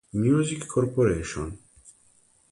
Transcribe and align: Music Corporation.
Music 0.13 0.65
Corporation. 0.65 1.55